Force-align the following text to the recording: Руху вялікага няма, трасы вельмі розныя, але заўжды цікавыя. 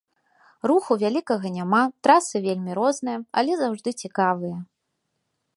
Руху 0.71 0.91
вялікага 1.03 1.51
няма, 1.59 1.83
трасы 2.07 2.37
вельмі 2.47 2.71
розныя, 2.81 3.17
але 3.43 3.51
заўжды 3.63 3.89
цікавыя. 4.05 4.57